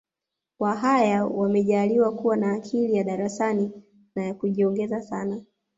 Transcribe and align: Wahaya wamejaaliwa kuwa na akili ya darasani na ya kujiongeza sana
Wahaya 0.59 1.25
wamejaaliwa 1.25 2.15
kuwa 2.15 2.37
na 2.37 2.51
akili 2.53 2.93
ya 2.95 3.03
darasani 3.03 3.71
na 4.15 4.23
ya 4.23 4.33
kujiongeza 4.33 5.01
sana 5.01 5.41